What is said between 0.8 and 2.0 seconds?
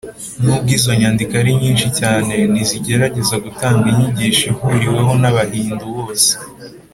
nyandiko ari nyinshi